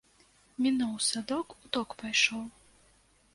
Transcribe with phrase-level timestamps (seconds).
[0.65, 2.43] Мінуў садок, у ток пайшоў.